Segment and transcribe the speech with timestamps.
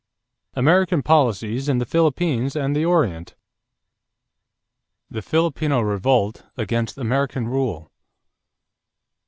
[0.55, 3.35] AMERICAN POLICIES IN THE PHILIPPINES AND THE ORIENT
[5.11, 7.91] =The Filipino Revolt against American Rule.